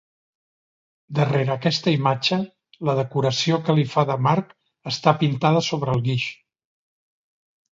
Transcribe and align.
Darrere 1.17 1.51
aquesta 1.55 1.93
imatge, 1.97 2.39
la 2.89 2.95
decoració 3.01 3.59
que 3.67 3.77
li 3.81 3.85
fa 3.93 4.07
de 4.13 4.17
marc 4.29 4.57
està 4.93 5.15
pintada 5.21 5.63
sobre 5.69 5.99
el 5.99 6.03
guix. 6.09 6.27